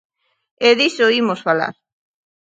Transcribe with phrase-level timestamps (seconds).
[0.67, 1.73] E diso imos falar.